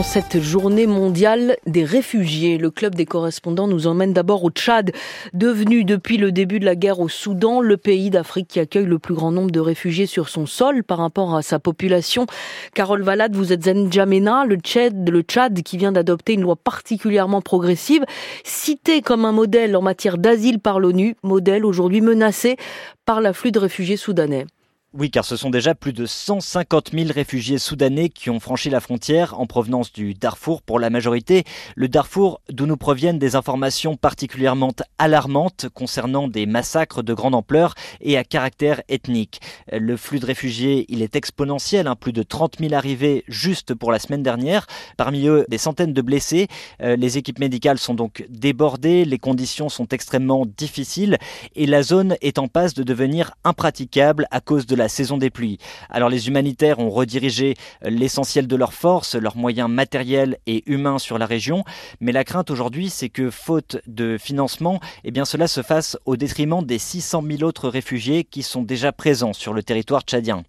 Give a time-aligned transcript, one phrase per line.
[0.00, 4.92] En cette journée mondiale des réfugiés, le club des correspondants nous emmène d'abord au Tchad,
[5.34, 8.98] devenu depuis le début de la guerre au Soudan le pays d'Afrique qui accueille le
[8.98, 12.24] plus grand nombre de réfugiés sur son sol par rapport à sa population.
[12.72, 17.42] Carole Valade, vous êtes N'Djamena, le Tchad, le Tchad qui vient d'adopter une loi particulièrement
[17.42, 18.06] progressive,
[18.42, 22.56] cité comme un modèle en matière d'asile par l'ONU, modèle aujourd'hui menacé
[23.04, 24.46] par l'afflux de réfugiés soudanais.
[24.92, 28.80] Oui, car ce sont déjà plus de 150 000 réfugiés soudanais qui ont franchi la
[28.80, 31.44] frontière en provenance du Darfour pour la majorité.
[31.76, 37.74] Le Darfour, d'où nous proviennent des informations particulièrement alarmantes concernant des massacres de grande ampleur
[38.00, 39.40] et à caractère ethnique.
[39.70, 43.92] Le flux de réfugiés, il est exponentiel, hein, plus de 30 000 arrivées juste pour
[43.92, 44.66] la semaine dernière.
[44.96, 46.48] Parmi eux, des centaines de blessés.
[46.82, 51.16] Euh, les équipes médicales sont donc débordées, les conditions sont extrêmement difficiles
[51.54, 55.30] et la zone est en passe de devenir impraticable à cause de la saison des
[55.30, 55.58] pluies.
[55.90, 60.98] Alors les humanitaires ont redirigé euh, l'essentiel de leurs forces, leurs moyens matériels et humains
[60.98, 61.64] sur la région,
[62.00, 66.16] mais la crainte aujourd'hui c'est que faute de financement, eh bien cela se fasse au
[66.16, 70.42] détriment des 600 000 autres réfugiés qui sont déjà présents sur le territoire tchadien.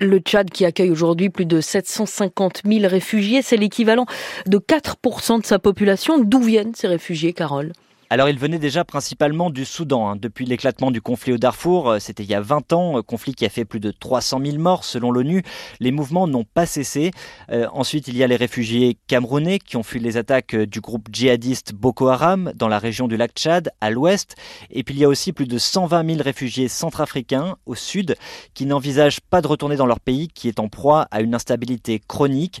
[0.00, 4.06] Le Tchad qui accueille aujourd'hui plus de 750 000 réfugiés, c'est l'équivalent
[4.46, 6.18] de 4% de sa population.
[6.18, 7.72] D'où viennent ces réfugiés, Carole?
[8.10, 10.08] Alors il venait déjà principalement du Soudan.
[10.08, 10.16] Hein.
[10.16, 13.34] Depuis l'éclatement du conflit au Darfour, euh, c'était il y a 20 ans, euh, conflit
[13.34, 15.42] qui a fait plus de 300 000 morts selon l'ONU,
[15.78, 17.10] les mouvements n'ont pas cessé.
[17.50, 21.08] Euh, ensuite il y a les réfugiés camerounais qui ont fui les attaques du groupe
[21.12, 24.36] djihadiste Boko Haram dans la région du lac Tchad à l'ouest.
[24.70, 28.16] Et puis il y a aussi plus de 120 000 réfugiés centrafricains au sud
[28.54, 32.00] qui n'envisagent pas de retourner dans leur pays qui est en proie à une instabilité
[32.06, 32.60] chronique.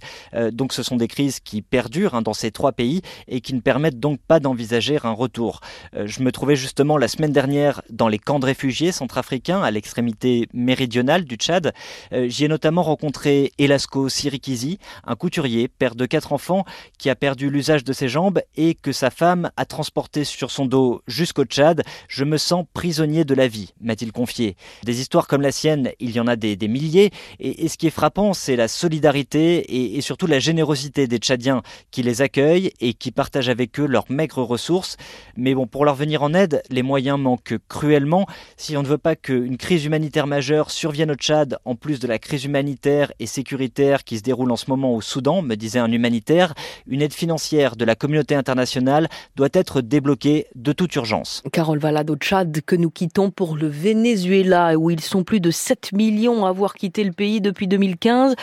[0.52, 3.60] donc ce sont des crises qui perdurent hein, dans ces trois pays et qui ne
[3.60, 8.08] permettent donc pas d'envisager un retour euh, je me trouvais justement la semaine dernière dans
[8.08, 11.72] les camps de réfugiés centrafricains à l'extrémité méridionale du Tchad.
[12.12, 16.64] Euh, j'y ai notamment rencontré Elasco Sirikizi, un couturier, père de quatre enfants,
[16.98, 20.66] qui a perdu l'usage de ses jambes et que sa femme a transporté sur son
[20.66, 21.82] dos jusqu'au Tchad.
[22.08, 24.56] Je me sens prisonnier de la vie, m'a-t-il confié.
[24.84, 27.10] Des histoires comme la sienne, il y en a des, milliers.
[27.40, 31.62] Et, ce qui est frappant, c'est la solidarité et, et surtout la générosité des Tchadiens
[31.90, 34.96] qui les accueillent et qui partagent avec eux leurs maigres ressources.
[35.40, 38.26] Mais bon, pour leur venir en aide, les moyens manquent cruellement.
[38.56, 42.08] Si on ne veut pas qu'une crise humanitaire majeure survienne au Tchad, en plus de
[42.08, 45.78] la crise humanitaire et sécuritaire qui se déroule en ce moment au Soudan, me disait
[45.78, 46.54] un humanitaire,
[46.88, 49.06] une aide financière de la communauté internationale
[49.36, 51.44] doit être débloquée de toute urgence.
[51.52, 55.52] Carole Valade au Tchad, que nous quittons pour le Venezuela, où ils sont plus de
[55.52, 58.34] 7 millions à avoir quitté le pays depuis 2015.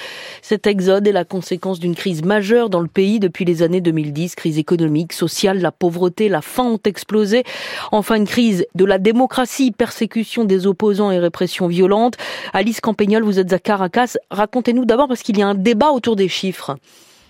[0.41, 4.35] Cet exode est la conséquence d'une crise majeure dans le pays depuis les années 2010,
[4.35, 7.43] crise économique, sociale, la pauvreté, la faim explosé.
[7.91, 12.15] Enfin, une crise de la démocratie, persécution des opposants et répression violente.
[12.53, 14.17] Alice Campagnol, vous êtes à Caracas.
[14.31, 16.77] Racontez-nous d'abord parce qu'il y a un débat autour des chiffres.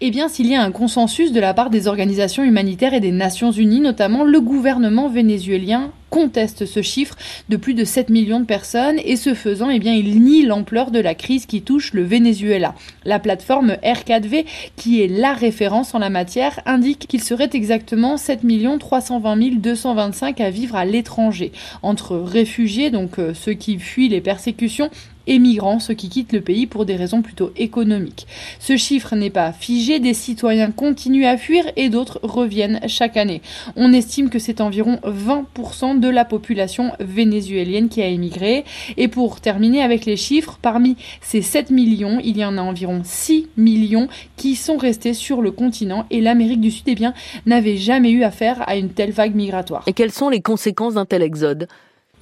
[0.01, 3.13] Eh bien, s'il y a un consensus de la part des organisations humanitaires et des
[3.13, 7.15] Nations Unies, notamment le gouvernement vénézuélien conteste ce chiffre
[7.47, 10.91] de plus de 7 millions de personnes et ce faisant, eh bien, il nie l'ampleur
[10.91, 12.75] de la crise qui touche le Venezuela.
[13.05, 14.43] La plateforme R4V,
[14.75, 18.41] qui est la référence en la matière, indique qu'il serait exactement 7
[18.79, 21.53] 320 225 à vivre à l'étranger,
[21.83, 24.89] entre réfugiés, donc euh, ceux qui fuient les persécutions,
[25.27, 28.27] et migrants, ceux qui quittent le pays pour des raisons plutôt économiques.
[28.59, 33.41] Ce chiffre n'est pas figé, des citoyens continuent à fuir et d'autres reviennent chaque année.
[33.75, 38.65] On estime que c'est environ 20% de la population vénézuélienne qui a émigré.
[38.97, 43.01] Et pour terminer avec les chiffres, parmi ces 7 millions, il y en a environ
[43.03, 47.13] 6 millions qui sont restés sur le continent et l'Amérique du Sud eh bien,
[47.45, 49.83] n'avait jamais eu affaire à une telle vague migratoire.
[49.87, 51.67] Et quelles sont les conséquences d'un tel exode?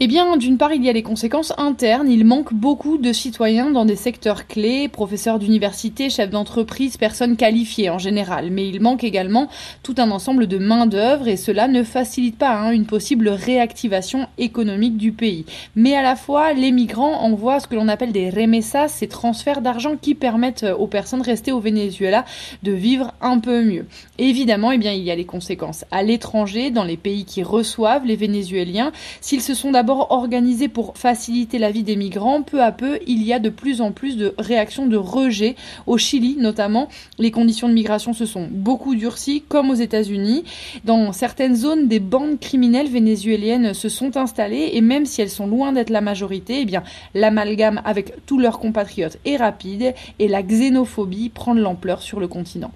[0.04, 2.10] Eh bien, d'une part, il y a les conséquences internes.
[2.10, 7.90] Il manque beaucoup de citoyens dans des secteurs clés, professeurs d'université, chefs d'entreprise, personnes qualifiées
[7.90, 8.52] en général.
[8.52, 9.48] Mais il manque également
[9.82, 14.98] tout un ensemble de main-d'œuvre et cela ne facilite pas hein, une possible réactivation économique
[14.98, 15.46] du pays.
[15.78, 19.62] Mais à la fois, les migrants envoient ce que l'on appelle des remessas, ces transferts
[19.62, 22.26] d'argent qui permettent aux personnes restées au Venezuela
[22.62, 23.86] de vivre un peu mieux.
[24.18, 28.06] évidemment, eh bien, il y a les conséquences à l'étranger, dans les pays qui reçoivent
[28.06, 28.92] les Vénézuéliens.
[29.22, 33.22] S'ils se sont d'abord organisé pour faciliter la vie des migrants, peu à peu, il
[33.22, 35.56] y a de plus en plus de réactions de rejet.
[35.86, 36.88] Au Chili, notamment,
[37.20, 40.46] les conditions de migration se sont beaucoup durcies, comme aux États-Unis.
[40.84, 45.46] Dans certaines zones, des bandes criminelles vénézuéliennes se sont installées et même si elles sont
[45.46, 46.82] loin d'être la majorité, eh bien,
[47.14, 52.28] l'amalgame avec tous leurs compatriotes est rapide et la xénophobie prend de l'ampleur sur le
[52.28, 52.72] continent.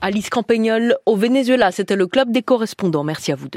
[0.00, 3.04] Alice Campagnol au Venezuela, c'était le club des correspondants.
[3.04, 3.56] Merci à vous deux.